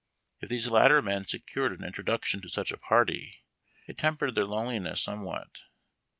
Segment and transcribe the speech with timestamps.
[0.39, 3.43] If these latter men secured an introduction to such a party,
[3.85, 5.61] it tempered their loneliness somewhat.